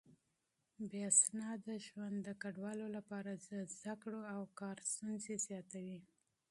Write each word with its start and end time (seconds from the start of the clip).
بې 0.89 0.99
اسناده 1.11 1.73
ژوند 1.87 2.17
د 2.23 2.29
کډوالو 2.41 2.87
لپاره 2.97 3.31
د 3.47 3.49
زده 3.75 3.93
کړو 4.01 4.21
او 4.35 4.41
کار 4.59 4.77
ستونزې 4.91 5.35
زياتوي. 5.47 5.99